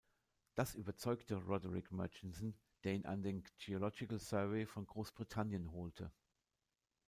[0.55, 2.55] Das überzeugte Roderick Murchison,
[2.85, 6.11] der ihn an den Geological Survey von Großbritannien holte.